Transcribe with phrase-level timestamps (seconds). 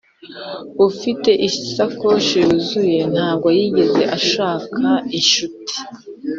[0.87, 4.81] ufite isakoshi yuzuye ntabwo yigeze ashaka
[5.17, 5.73] inshuti.